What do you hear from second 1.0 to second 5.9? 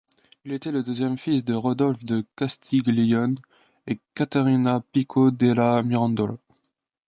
fils de Rodolphe de Castiglione et Caterina Pico della